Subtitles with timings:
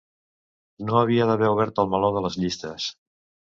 [0.87, 2.91] No havia d'haver obert el meló de les llistes.